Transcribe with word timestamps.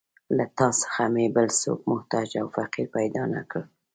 له 0.37 0.45
تا 0.57 0.67
څخه 0.81 1.03
مې 1.13 1.25
بل 1.35 1.47
څوک 1.61 1.79
محتاج 1.91 2.29
او 2.41 2.47
فقیر 2.55 2.87
پیدا 2.97 3.23
نه 3.33 3.41
کړ. 3.51 3.61